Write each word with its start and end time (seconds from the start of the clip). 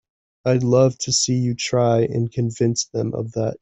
I'd 0.45 0.63
love 0.63 0.97
to 1.01 1.11
see 1.11 1.35
you 1.35 1.53
try 1.53 1.99
and 1.99 2.31
convince 2.31 2.85
them 2.87 3.13
of 3.13 3.33
that! 3.33 3.59